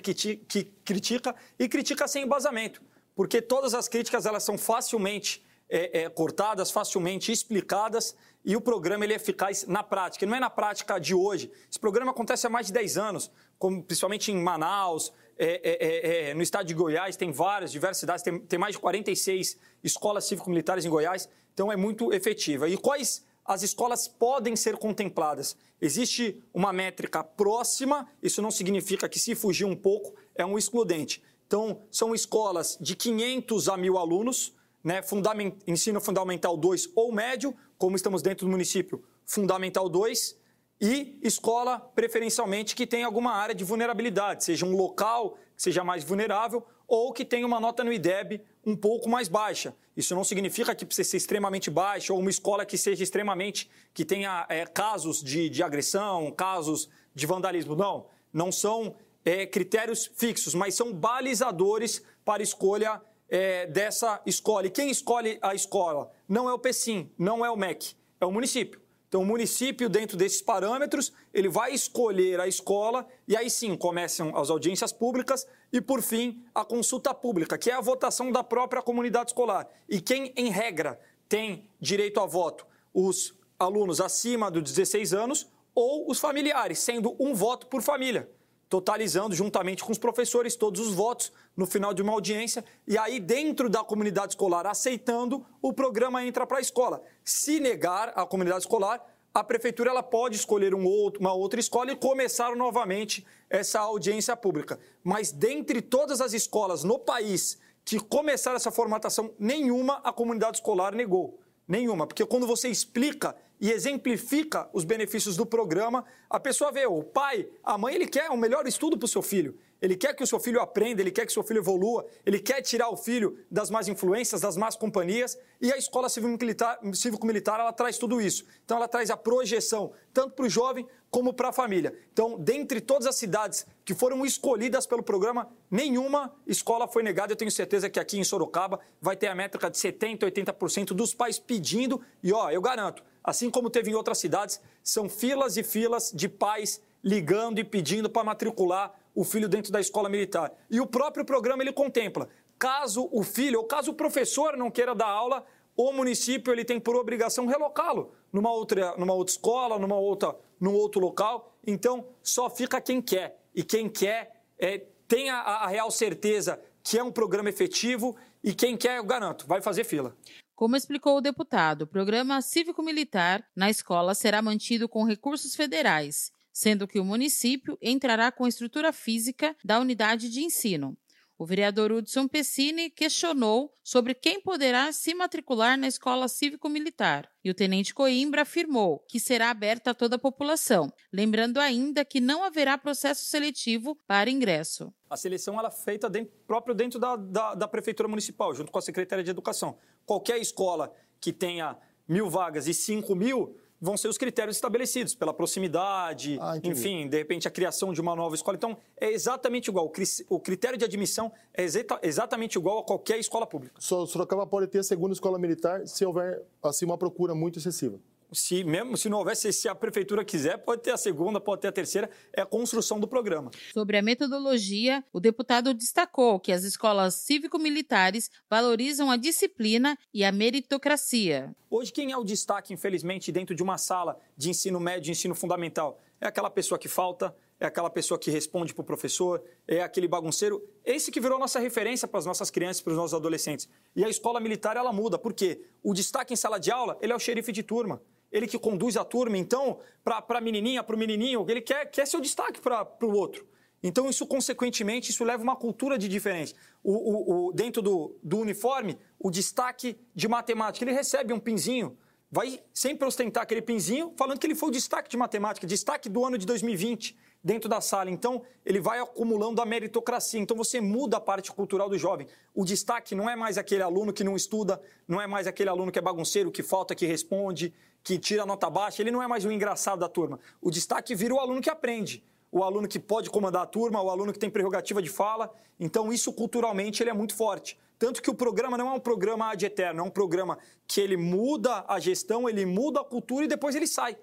critica 0.86 1.36
e 1.58 1.68
critica 1.68 2.08
sem 2.08 2.24
embasamento 2.24 2.82
porque 3.18 3.42
todas 3.42 3.74
as 3.74 3.88
críticas 3.88 4.28
elas 4.28 4.44
são 4.44 4.60
facilmente 4.60 5.44
é, 5.68 6.04
é, 6.04 6.10
cortadas, 6.10 6.70
facilmente 6.70 7.32
explicadas 7.32 8.16
e 8.46 8.56
o 8.56 8.62
programa 8.62 9.04
ele 9.04 9.14
é 9.14 9.16
eficaz 9.16 9.66
na 9.66 9.82
prática. 9.82 10.24
Não 10.24 10.36
é 10.36 10.40
na 10.40 10.52
prática 10.52 11.00
de 11.00 11.16
hoje. 11.16 11.52
Esse 11.68 11.80
programa 11.80 12.12
acontece 12.12 12.46
há 12.46 12.50
mais 12.50 12.68
de 12.68 12.74
10 12.74 12.96
anos, 12.96 13.32
como, 13.58 13.84
principalmente 13.84 14.32
em 14.32 14.38
Manaus, 14.38 15.12
é, 15.36 15.46
é, 15.46 15.88
é, 16.28 16.30
é, 16.30 16.34
no 16.36 16.44
estado 16.44 16.68
de 16.68 16.76
Goiás, 16.76 17.18
tem 17.18 17.32
várias, 17.32 17.72
diversas 17.72 17.98
cidades, 17.98 18.24
tem, 18.24 18.40
tem 18.40 18.60
mais 18.60 18.76
de 18.76 18.80
46 18.80 19.60
escolas 19.84 20.26
cívico-militares 20.26 20.86
em 20.86 20.90
Goiás, 20.90 21.28
então 21.52 21.72
é 21.72 21.76
muito 21.76 22.14
efetiva. 22.14 22.70
E 22.70 22.78
quais 22.78 23.26
as 23.48 23.64
escolas 23.64 24.08
podem 24.08 24.56
ser 24.56 24.78
contempladas? 24.78 25.56
Existe 25.82 26.44
uma 26.54 26.74
métrica 26.74 27.24
próxima, 27.24 28.08
isso 28.22 28.42
não 28.42 28.52
significa 28.52 29.08
que 29.08 29.18
se 29.18 29.34
fugir 29.34 29.66
um 29.66 29.76
pouco 29.76 30.14
é 30.36 30.46
um 30.46 30.58
excludente. 30.58 31.24
Então, 31.48 31.82
são 31.90 32.14
escolas 32.14 32.78
de 32.82 32.94
500 32.96 33.70
a 33.70 33.78
1.000 33.78 33.98
alunos, 33.98 34.54
né, 34.84 35.02
fundament, 35.02 35.56
ensino 35.66 36.02
fundamental 36.02 36.58
2 36.58 36.90
ou 36.94 37.12
médio, 37.12 37.56
como 37.78 37.96
estamos 37.96 38.22
dentro 38.22 38.46
do 38.46 38.52
município, 38.52 39.02
fundamental 39.26 39.88
2, 39.88 40.36
e 40.80 41.18
escola, 41.24 41.80
preferencialmente, 41.80 42.76
que 42.76 42.86
tenha 42.86 43.06
alguma 43.06 43.32
área 43.32 43.56
de 43.56 43.64
vulnerabilidade, 43.64 44.44
seja 44.44 44.66
um 44.66 44.76
local 44.76 45.38
que 45.56 45.64
seja 45.64 45.84
mais 45.84 46.04
vulnerável 46.04 46.64
ou 46.88 47.12
que 47.12 47.26
tenha 47.26 47.46
uma 47.46 47.60
nota 47.60 47.84
no 47.84 47.92
IDEB 47.92 48.42
um 48.66 48.76
pouco 48.76 49.10
mais 49.10 49.28
baixa. 49.28 49.76
Isso 49.96 50.16
não 50.16 50.24
significa 50.24 50.74
que 50.74 50.86
precisa 50.86 51.10
ser 51.10 51.18
extremamente 51.18 51.70
baixa 51.70 52.14
ou 52.14 52.20
uma 52.20 52.30
escola 52.30 52.66
que 52.66 52.78
seja 52.78 53.04
extremamente, 53.04 53.70
que 53.94 54.06
tenha 54.06 54.46
é, 54.48 54.66
casos 54.66 55.22
de, 55.22 55.50
de 55.50 55.62
agressão, 55.62 56.32
casos 56.32 56.90
de 57.14 57.26
vandalismo. 57.26 57.76
Não, 57.76 58.06
não 58.32 58.52
são 58.52 58.96
é, 59.26 59.46
critérios 59.46 60.10
fixos, 60.16 60.56
mas 60.56 60.76
são 60.76 60.94
balizadores 60.94 62.02
para 62.24 62.42
escolha 62.42 63.02
é, 63.30 63.68
dessa 63.68 64.22
escola. 64.26 64.68
E 64.68 64.70
quem 64.70 64.90
escolhe 64.90 65.38
a 65.42 65.54
escola 65.54 66.12
não 66.28 66.50
é 66.50 66.54
o 66.54 66.60
PECIM, 66.60 67.12
não 67.18 67.46
é 67.46 67.52
o 67.52 67.58
MEC, 67.58 67.96
é 68.22 68.26
o 68.26 68.32
município. 68.32 68.87
Então, 69.08 69.22
o 69.22 69.26
município, 69.26 69.88
dentro 69.88 70.18
desses 70.18 70.42
parâmetros, 70.42 71.14
ele 71.34 71.48
vai 71.48 71.74
escolher 71.74 72.40
a 72.42 72.48
escola 72.48 73.08
e 73.28 73.38
aí 73.38 73.50
sim 73.50 73.76
começam 73.78 74.36
as 74.36 74.50
audiências 74.50 74.92
públicas 74.92 75.48
e, 75.72 75.80
por 75.80 76.02
fim, 76.02 76.44
a 76.54 76.66
consulta 76.66 77.14
pública, 77.14 77.58
que 77.58 77.72
é 77.72 77.74
a 77.74 77.82
votação 77.82 78.32
da 78.32 78.44
própria 78.44 78.82
comunidade 78.82 79.30
escolar. 79.30 79.68
E 79.88 80.02
quem, 80.02 80.34
em 80.36 80.50
regra, 80.50 81.00
tem 81.30 81.70
direito 81.80 82.20
a 82.20 82.26
voto? 82.26 82.68
Os 82.94 83.34
alunos 83.58 84.02
acima 84.02 84.52
dos 84.52 84.64
16 84.64 85.14
anos 85.14 85.48
ou 85.74 86.10
os 86.12 86.20
familiares, 86.20 86.80
sendo 86.80 87.16
um 87.20 87.34
voto 87.34 87.68
por 87.68 87.82
família 87.82 88.30
totalizando 88.70 89.34
juntamente 89.36 89.84
com 89.84 89.92
os 89.92 89.98
professores 89.98 90.56
todos 90.56 90.82
os 90.82 90.94
votos 90.94 91.32
no 91.56 91.66
final 91.66 91.94
de 91.94 92.02
uma 92.02 92.14
audiência 92.14 92.64
e 92.86 92.98
aí 92.98 93.20
dentro 93.20 93.70
da 93.70 93.84
comunidade 93.84 94.34
escolar 94.34 94.66
aceitando 94.66 95.46
o 95.62 95.72
programa 95.72 96.26
entra 96.26 96.46
para 96.46 96.58
a 96.58 96.62
escola. 96.62 97.02
Se 97.24 97.60
negar 97.60 98.12
a 98.16 98.26
comunidade 98.26 98.64
escolar, 98.64 99.02
a 99.34 99.44
prefeitura 99.44 99.92
ela 99.92 100.04
pode 100.04 100.36
escolher 100.36 100.74
um 100.74 100.86
outro, 100.86 101.20
uma 101.20 101.34
outra 101.34 101.60
escola 101.60 101.92
e 101.92 101.96
começar 101.96 102.56
novamente 102.56 103.26
essa 103.50 103.80
audiência 103.80 104.36
pública. 104.36 104.80
Mas 105.04 105.32
dentre 105.32 105.82
todas 105.82 106.22
as 106.22 106.34
escolas 106.34 106.84
no 106.84 107.00
país 107.00 107.60
que 107.86 108.00
começaram 108.00 108.58
essa 108.58 108.72
formatação, 108.72 109.34
nenhuma 109.40 110.02
a 110.04 110.12
comunidade 110.12 110.58
escolar 110.58 110.94
negou. 110.94 111.40
Nenhuma, 111.68 112.08
porque 112.08 112.26
quando 112.26 112.48
você 112.48 112.70
explica 112.70 113.36
e 113.60 113.72
exemplifica 113.72 114.70
os 114.72 114.84
benefícios 114.84 115.36
do 115.36 115.46
programa, 115.46 116.06
a 116.30 116.40
pessoa 116.40 116.72
vê, 116.72 116.86
o 116.86 117.04
pai, 117.04 117.48
a 117.64 117.78
mãe, 117.78 117.96
ele 117.96 118.08
quer 118.08 118.30
o 118.30 118.38
melhor 118.38 118.66
estudo 118.68 118.98
para 118.98 119.06
o 119.06 119.10
seu 119.10 119.22
filho. 119.22 119.58
Ele 119.82 119.96
quer 119.96 120.16
que 120.16 120.24
o 120.24 120.28
seu 120.28 120.40
filho 120.40 120.60
aprenda, 120.60 121.02
ele 121.02 121.12
quer 121.12 121.26
que 121.26 121.32
o 121.32 121.34
seu 121.34 121.44
filho 121.44 121.60
evolua, 121.60 122.06
ele 122.26 122.40
quer 122.40 122.62
tirar 122.62 122.90
o 122.90 122.98
filho 122.98 123.38
das 123.50 123.70
más 123.70 123.88
influências, 123.88 124.42
das 124.42 124.58
más 124.58 124.76
companhias, 124.76 125.38
e 125.62 125.72
a 125.72 125.78
escola 125.78 126.10
cívico-militar, 126.10 126.80
cívico-militar 126.94 127.60
ela 127.60 127.72
traz 127.72 127.98
tudo 127.98 128.20
isso. 128.20 128.46
Então 128.66 128.78
ela 128.78 128.88
traz 128.88 129.10
a 129.10 129.18
projeção, 129.18 129.92
tanto 130.14 130.34
para 130.34 130.46
o 130.46 130.50
jovem 130.50 130.88
como 131.10 131.34
para 131.34 131.50
a 131.50 131.54
família. 131.54 131.98
Então, 132.12 132.38
dentre 132.38 132.82
todas 132.82 133.08
as 133.08 133.16
cidades 133.16 133.66
que 133.86 133.94
foram 133.94 134.26
escolhidas 134.26 134.86
pelo 134.86 135.02
programa, 135.02 135.50
nenhuma 135.70 136.34
escola 136.46 136.88
foi 136.88 137.02
negada. 137.02 137.32
Eu 137.32 137.38
tenho 137.38 137.52
certeza 137.52 137.90
que 137.90 138.00
aqui 138.00 138.20
em 138.20 138.24
Sorocaba 138.24 138.80
vai 139.02 139.16
ter 139.16 139.28
a 139.28 139.36
métrica 139.36 139.70
de 139.70 139.78
70%, 139.78 140.20
80% 140.20 140.88
dos 140.88 141.14
pais 141.14 141.40
pedindo, 141.40 142.02
e 142.22 142.34
ó, 142.34 142.50
eu 142.50 142.62
garanto, 142.62 143.04
assim 143.24 143.50
como 143.50 143.70
teve 143.70 143.92
em 143.92 143.96
outras 143.96 144.18
cidades, 144.18 144.60
são 144.84 145.08
filas 145.08 145.56
e 145.56 145.64
filas 145.64 146.12
de 146.14 146.28
pais 146.28 146.82
ligando 147.04 147.60
e 147.60 147.64
pedindo 147.64 148.10
para 148.10 148.24
matricular 148.24 148.94
o 149.18 149.24
filho 149.24 149.50
dentro 149.50 149.72
da 149.72 149.82
escola 149.82 150.08
militar. 150.08 150.54
E 150.70 150.80
o 150.80 150.86
próprio 150.86 151.26
programa 151.26 151.64
ele 151.64 151.74
contempla, 151.74 152.30
caso 152.60 153.10
o 153.12 153.24
filho 153.24 153.58
ou 153.58 153.66
caso 153.66 153.90
o 153.90 153.96
professor 153.96 154.56
não 154.56 154.70
queira 154.70 154.94
dar 154.94 155.08
aula, 155.08 155.44
o 155.76 155.92
município 155.92 156.54
ele 156.54 156.64
tem 156.64 156.80
por 156.80 156.96
obrigação 156.96 157.48
relocá-lo 157.48 158.14
numa 158.32 158.52
outra, 158.52 158.96
numa 158.96 159.16
outra 159.16 159.32
escola, 159.32 159.80
numa 159.80 159.96
outra, 159.96 160.36
num 160.60 160.76
outro 160.76 161.02
local. 161.02 161.52
Então, 161.66 162.06
só 162.22 162.48
fica 162.48 162.80
quem 162.80 163.02
quer. 163.02 163.42
E 163.56 163.64
quem 163.64 163.90
quer 163.90 164.44
é, 164.60 164.86
tem 165.08 165.32
a, 165.32 165.40
a 165.40 165.68
real 165.68 165.90
certeza 165.90 166.62
que 166.84 167.00
é 167.00 167.04
um 167.04 167.12
programa 167.12 167.50
efetivo 167.50 168.16
e 168.44 168.54
quem 168.54 168.78
quer, 168.78 168.98
eu 168.98 169.04
garanto, 169.04 169.48
vai 169.48 169.64
fazer 169.64 169.84
fila. 169.84 170.16
Como 170.56 170.76
explicou 170.76 171.18
o 171.18 171.22
deputado, 171.22 171.82
o 171.84 171.88
programa 171.88 172.40
cívico-militar 172.40 173.44
na 173.56 173.68
escola 173.68 174.14
será 174.14 174.44
mantido 174.44 174.88
com 174.88 175.04
recursos 175.04 175.56
federais 175.56 176.32
sendo 176.58 176.88
que 176.88 177.00
o 177.00 177.06
município 177.06 177.78
entrará 177.80 178.32
com 178.32 178.44
a 178.44 178.50
estrutura 178.50 178.92
física 178.92 179.56
da 179.64 179.80
unidade 179.80 180.28
de 180.28 180.42
ensino. 180.42 180.98
O 181.38 181.46
vereador 181.46 181.92
Hudson 181.92 182.28
Pessini 182.28 182.90
questionou 182.90 183.72
sobre 183.84 184.16
quem 184.16 184.42
poderá 184.42 184.92
se 184.92 185.14
matricular 185.14 185.78
na 185.78 185.88
escola 185.88 186.28
cívico-militar 186.28 187.30
e 187.44 187.52
o 187.52 187.54
tenente 187.54 187.94
Coimbra 187.94 188.42
afirmou 188.42 189.06
que 189.08 189.20
será 189.20 189.52
aberta 189.52 189.92
a 189.92 189.94
toda 189.94 190.16
a 190.16 190.20
população, 190.20 190.92
lembrando 191.14 191.60
ainda 191.60 192.04
que 192.04 192.20
não 192.20 192.44
haverá 192.44 192.76
processo 192.76 193.26
seletivo 193.26 193.96
para 194.08 194.32
ingresso. 194.32 194.92
A 195.08 195.16
seleção 195.16 195.60
ela 195.60 195.68
é 195.68 195.72
feita 195.72 196.10
dentro, 196.10 196.34
próprio 196.48 196.74
dentro 196.74 197.00
da, 197.00 197.16
da, 197.16 197.54
da 197.54 197.68
Prefeitura 197.68 198.10
Municipal, 198.10 198.56
junto 198.56 198.72
com 198.72 198.80
a 198.80 198.82
Secretaria 198.82 199.24
de 199.24 199.30
Educação. 199.30 199.78
Qualquer 200.08 200.40
escola 200.40 200.92
que 201.22 201.32
tenha 201.32 201.78
mil 202.08 202.32
vagas 202.32 202.68
e 202.68 202.74
cinco 202.74 203.14
mil 203.14 203.60
vão 203.80 203.96
ser 203.96 204.08
os 204.08 204.18
critérios 204.18 204.58
estabelecidos 204.58 205.14
pela 205.14 205.34
proximidade, 205.34 206.38
ah, 206.42 206.58
enfim, 206.64 207.08
de 207.08 207.18
repente 207.18 207.48
a 207.48 207.52
criação 207.52 207.94
de 207.94 208.02
uma 208.02 208.16
nova 208.16 208.36
escola. 208.36 208.58
Então, 208.58 208.78
é 209.00 209.12
exatamente 209.12 209.68
igual. 209.68 209.92
O 210.30 210.40
critério 210.40 210.78
de 210.78 210.86
admissão 210.86 211.32
é 211.54 211.64
exatamente 212.02 212.58
igual 212.58 212.80
a 212.80 212.84
qualquer 212.84 213.20
escola 213.20 213.46
pública. 213.46 213.80
Sorocaba 213.80 214.46
pode 214.46 214.68
ter 214.68 214.80
a 214.80 214.84
segunda 214.84 215.14
escola 215.14 215.38
militar 215.38 215.88
se 215.88 216.06
houver 216.06 216.44
assim 216.64 216.86
uma 216.86 216.98
procura 216.98 217.36
muito 217.36 217.60
excessiva. 217.60 218.00
Se 218.32 218.64
mesmo 218.64 218.98
se 218.98 219.10
não 219.10 219.20
houvesse, 219.20 219.52
se 219.54 219.70
a 219.70 219.76
prefeitura 219.76 220.24
quiser, 220.26 220.58
pode 220.58 220.82
ter 220.82 220.92
a 220.92 220.98
segunda, 220.98 221.40
pode 221.40 221.62
ter 221.62 221.68
a 221.68 221.72
terceira, 221.72 222.10
é 222.34 222.42
a 222.42 222.46
construção 222.46 223.00
do 223.00 223.08
programa. 223.08 223.52
Sobre 223.74 223.98
a 223.98 224.02
metodologia, 224.02 225.04
o 225.14 225.20
deputado 225.20 225.74
destacou 225.74 226.40
que 226.40 226.52
as 226.52 226.64
escolas 226.64 227.16
cívico-militares 227.16 228.30
valorizam 228.50 229.10
a 229.10 229.18
disciplina 229.18 229.98
e 230.14 230.24
a 230.24 230.32
meritocracia. 230.32 231.56
Hoje, 231.70 231.92
quem 231.92 232.12
é 232.12 232.18
o 232.18 232.24
destaque, 232.24 232.74
infelizmente, 232.74 233.32
dentro 233.32 233.56
de 233.56 233.64
uma 233.64 233.78
sala 233.78 234.18
de 234.36 234.50
ensino 234.50 234.80
médio, 234.80 235.12
ensino 235.12 235.36
fundamental? 235.36 236.00
É 236.20 236.28
aquela 236.28 236.50
pessoa 236.50 236.80
que 236.80 236.88
falta, 236.88 237.36
é 237.60 237.66
aquela 237.66 237.90
pessoa 237.90 238.20
que 238.20 238.32
responde 238.32 238.74
para 238.74 238.82
o 238.82 238.86
professor, 238.86 239.44
é 239.68 239.82
aquele 239.82 240.08
bagunceiro. 240.08 240.64
Esse 240.86 241.12
que 241.12 241.20
virou 241.20 241.40
nossa 241.40 241.60
referência 241.60 242.08
para 242.08 242.20
as 242.20 242.26
nossas 242.26 242.50
crianças, 242.50 242.82
para 242.82 242.92
os 242.92 242.98
nossos 242.98 243.14
adolescentes. 243.14 243.68
E 243.96 244.04
a 244.04 244.10
escola 244.10 244.40
militar, 244.40 244.78
ela 244.78 244.94
muda. 244.94 245.18
Por 245.18 245.34
quê? 245.34 245.66
O 245.84 245.94
destaque 245.94 246.34
em 246.34 246.38
sala 246.38 246.60
de 246.60 246.72
aula, 246.72 246.98
ele 247.02 247.14
é 247.14 247.16
o 247.16 247.20
xerife 247.20 247.52
de 247.52 247.64
turma 247.64 248.02
ele 248.32 248.48
que 248.48 248.60
conduz 248.60 248.98
a 248.98 249.06
turma, 249.06 249.38
então, 249.38 249.80
para 250.04 250.24
a 250.28 250.42
menininha, 250.42 250.84
para 250.84 250.96
o 250.96 251.00
menininho, 251.00 251.46
ele 251.50 251.62
quer, 251.62 251.86
quer 251.90 252.06
seu 252.06 252.20
destaque 252.20 252.60
para 252.62 252.88
o 253.04 253.12
outro. 253.12 253.48
Então, 253.82 254.10
isso, 254.10 254.26
consequentemente, 254.26 255.12
isso 255.12 255.24
leva 255.24 255.44
uma 255.44 255.56
cultura 255.56 255.98
de 255.98 256.08
diferença. 256.08 256.54
O, 256.84 256.92
o, 256.92 257.48
o, 257.48 257.54
dentro 257.54 257.82
do, 257.82 258.18
do 258.24 258.40
uniforme, 258.40 258.98
o 259.20 259.30
destaque 259.30 259.98
de 260.16 260.28
matemática, 260.28 260.84
ele 260.84 260.94
recebe 260.94 261.32
um 261.32 261.40
pinzinho, 261.40 261.96
vai 262.32 262.60
sempre 262.74 263.08
ostentar 263.08 263.44
aquele 263.44 263.62
pinzinho, 263.62 264.14
falando 264.18 264.40
que 264.40 264.48
ele 264.48 264.56
foi 264.56 264.70
o 264.70 264.72
destaque 264.72 265.10
de 265.10 265.16
matemática, 265.16 265.66
destaque 265.68 266.10
do 266.10 266.26
ano 266.26 266.38
de 266.38 266.46
2020 266.46 267.16
dentro 267.44 267.70
da 267.70 267.80
sala. 267.80 268.10
Então, 268.10 268.42
ele 268.66 268.80
vai 268.80 269.00
acumulando 269.00 269.62
a 269.62 269.66
meritocracia. 269.66 270.40
Então, 270.40 270.58
você 270.58 270.82
muda 270.82 271.18
a 271.18 271.22
parte 271.22 271.52
cultural 271.52 271.88
do 271.88 271.98
jovem. 271.98 272.28
O 272.54 272.66
destaque 272.66 273.14
não 273.14 273.30
é 273.30 273.36
mais 273.36 273.58
aquele 273.58 273.84
aluno 273.84 274.12
que 274.12 274.24
não 274.24 274.36
estuda, 274.36 274.82
não 275.08 275.22
é 275.22 275.28
mais 275.28 275.46
aquele 275.46 275.70
aluno 275.70 275.92
que 275.92 276.00
é 276.00 276.02
bagunceiro, 276.02 276.52
que 276.52 276.64
falta, 276.64 276.96
que 276.96 277.06
responde, 277.06 277.74
que 278.08 278.18
tira 278.18 278.46
nota 278.46 278.70
baixa. 278.70 279.02
Ele 279.02 279.12
não 279.12 279.22
é 279.22 279.28
mais 279.28 279.44
o 279.44 279.52
engraçado 279.52 280.00
da 280.00 280.08
turma. 280.08 280.40
O 280.62 280.72
destaque 280.72 281.14
vira 281.14 281.34
o 281.34 281.40
aluno 281.40 281.60
que 281.60 281.70
aprende. 281.70 282.24
O 282.50 282.64
aluno 282.64 282.88
que 282.88 282.98
pode 282.98 283.30
comandar 283.30 283.64
a 283.64 283.66
turma, 283.66 284.02
o 284.02 284.10
aluno 284.10 284.32
que 284.32 284.40
tem 284.40 284.50
prerrogativa 284.50 285.02
de 285.02 285.10
fala. 285.10 285.54
Então, 285.78 286.14
isso 286.14 286.32
culturalmente 286.32 287.04
ele 287.04 287.10
é 287.10 287.14
muito 287.14 287.36
forte. 287.36 287.78
Tanto 288.00 288.22
que 288.22 288.30
o 288.30 288.34
programa 288.34 288.78
não 288.78 288.88
é 288.88 288.94
um 288.94 289.00
programa 289.00 289.52
ad 289.52 289.66
eterno, 289.66 290.00
é 290.00 290.04
um 290.04 290.10
programa 290.10 290.58
que 290.88 291.02
ele 291.02 291.18
muda 291.18 291.84
a 291.86 292.00
gestão, 292.00 292.48
ele 292.48 292.66
muda 292.66 293.02
a 293.02 293.04
cultura 293.04 293.44
e 293.44 293.48
depois 293.50 293.76
ele 293.76 293.88
sai. 293.88 294.18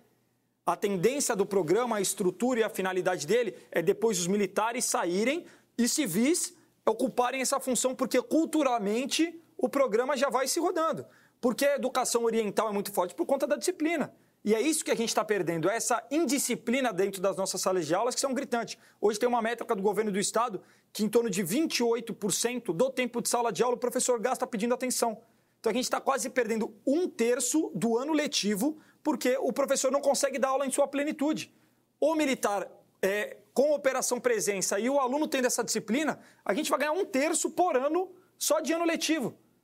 A 0.64 0.74
tendência 0.74 1.36
do 1.36 1.44
programa, 1.44 1.96
a 1.96 2.00
estrutura 2.00 2.60
e 2.60 2.62
a 2.62 2.70
finalidade 2.70 3.26
dele 3.26 3.54
é 3.70 3.82
depois 3.82 4.18
os 4.18 4.26
militares 4.26 4.86
saírem 4.86 5.44
e 5.76 5.86
civis 5.86 6.56
ocuparem 6.86 7.42
essa 7.42 7.60
função, 7.60 7.94
porque 7.94 8.22
culturalmente 8.22 9.38
o 9.58 9.68
programa 9.68 10.16
já 10.16 10.30
vai 10.30 10.48
se 10.48 10.58
rodando. 10.58 11.04
Porque 11.44 11.66
a 11.66 11.74
educação 11.74 12.24
oriental 12.24 12.70
é 12.70 12.72
muito 12.72 12.90
forte 12.90 13.14
por 13.14 13.26
conta 13.26 13.46
da 13.46 13.54
disciplina. 13.54 14.10
E 14.42 14.54
é 14.54 14.62
isso 14.62 14.82
que 14.82 14.90
a 14.90 14.94
gente 14.94 15.10
está 15.10 15.22
perdendo, 15.22 15.68
é 15.68 15.76
essa 15.76 16.02
indisciplina 16.10 16.90
dentro 16.90 17.20
das 17.20 17.36
nossas 17.36 17.60
salas 17.60 17.86
de 17.86 17.94
aulas 17.94 18.14
que 18.14 18.20
são 18.22 18.32
gritantes. 18.32 18.78
Hoje 18.98 19.18
tem 19.18 19.28
uma 19.28 19.42
métrica 19.42 19.76
do 19.76 19.82
governo 19.82 20.10
do 20.10 20.18
estado 20.18 20.62
que 20.90 21.04
em 21.04 21.08
torno 21.08 21.28
de 21.28 21.44
28% 21.44 22.72
do 22.72 22.88
tempo 22.88 23.20
de 23.20 23.28
sala 23.28 23.52
de 23.52 23.62
aula 23.62 23.76
o 23.76 23.78
professor 23.78 24.18
gasta 24.18 24.46
pedindo 24.46 24.72
atenção. 24.72 25.20
Então 25.60 25.68
a 25.68 25.74
gente 25.74 25.84
está 25.84 26.00
quase 26.00 26.30
perdendo 26.30 26.74
um 26.86 27.06
terço 27.06 27.70
do 27.74 27.98
ano 27.98 28.14
letivo 28.14 28.78
porque 29.02 29.36
o 29.38 29.52
professor 29.52 29.92
não 29.92 30.00
consegue 30.00 30.38
dar 30.38 30.48
aula 30.48 30.66
em 30.66 30.70
sua 30.70 30.88
plenitude. 30.88 31.54
O 32.00 32.14
militar, 32.14 32.66
é, 33.02 33.36
com 33.52 33.74
operação 33.74 34.18
presença 34.18 34.80
e 34.80 34.88
o 34.88 34.98
aluno 34.98 35.28
tendo 35.28 35.44
essa 35.44 35.62
disciplina, 35.62 36.18
a 36.42 36.54
gente 36.54 36.70
vai 36.70 36.78
ganhar 36.78 36.92
um 36.92 37.04
terço 37.04 37.50
por 37.50 37.76
ano 37.76 38.10
só 38.38 38.60
de 38.60 38.72
ano 38.72 38.86
letivo. 38.86 39.43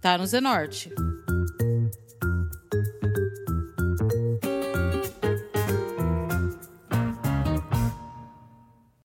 tá 0.00 0.16
no 0.16 0.26
Zenorte. 0.26 0.90